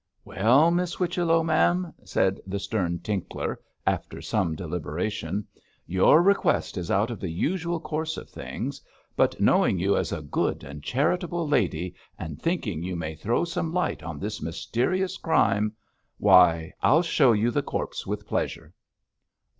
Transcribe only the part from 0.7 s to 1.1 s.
Miss